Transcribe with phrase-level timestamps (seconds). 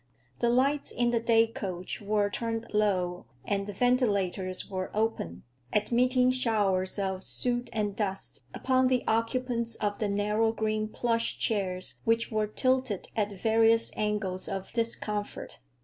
[0.39, 6.31] The lights in the day coach were turned low and the ventilators were open, admitting
[6.31, 12.31] showers of soot and dust upon the occupants of the narrow green plush chairs which
[12.31, 15.59] were tilted at various angles of discomfort.